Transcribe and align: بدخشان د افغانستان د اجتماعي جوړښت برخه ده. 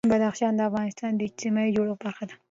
بدخشان 0.13 0.53
د 0.55 0.61
افغانستان 0.69 1.11
د 1.15 1.21
اجتماعي 1.27 1.71
جوړښت 1.75 1.97
برخه 2.03 2.23
ده. 2.29 2.35